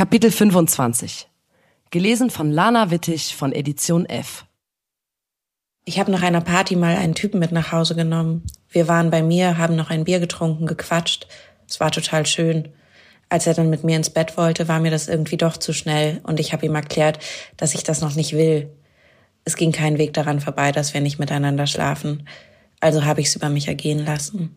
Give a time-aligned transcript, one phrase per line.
[0.00, 1.28] Kapitel 25.
[1.90, 4.46] Gelesen von Lana Wittig von Edition F.
[5.84, 8.46] Ich habe nach einer Party mal einen Typen mit nach Hause genommen.
[8.70, 11.26] Wir waren bei mir, haben noch ein Bier getrunken, gequatscht.
[11.68, 12.70] Es war total schön.
[13.28, 16.20] Als er dann mit mir ins Bett wollte, war mir das irgendwie doch zu schnell
[16.22, 17.18] und ich habe ihm erklärt,
[17.58, 18.70] dass ich das noch nicht will.
[19.44, 22.26] Es ging kein Weg daran vorbei, dass wir nicht miteinander schlafen.
[22.80, 24.56] Also habe ich es über mich ergehen lassen.